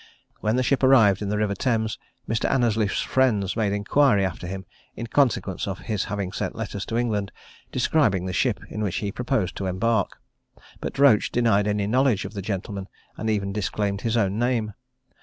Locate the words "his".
5.77-6.05, 14.01-14.17